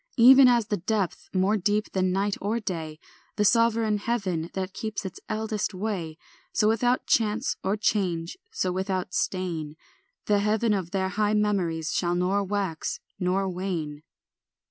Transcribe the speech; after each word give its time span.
Even 0.17 0.47
as 0.47 0.65
the 0.69 0.77
depth 0.77 1.29
more 1.31 1.55
deep 1.57 1.91
than 1.91 2.11
night 2.11 2.35
or 2.41 2.59
day, 2.59 2.97
The 3.35 3.45
sovereign 3.45 3.99
heaven 3.99 4.49
that 4.53 4.73
keeps 4.73 5.05
its 5.05 5.19
eldest 5.29 5.75
way, 5.75 6.17
So 6.53 6.67
without 6.67 7.05
chance 7.05 7.55
or 7.63 7.77
change, 7.77 8.35
so 8.51 8.71
without 8.71 9.13
stain, 9.13 9.75
The 10.25 10.39
heaven 10.39 10.73
of 10.73 10.89
their 10.89 11.09
high 11.09 11.35
memories 11.35 11.93
shall 11.93 12.15
nor 12.15 12.43
wax 12.43 12.99
nor 13.19 13.47
wane. 13.47 14.01